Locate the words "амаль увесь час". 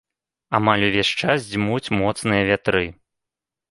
0.59-1.45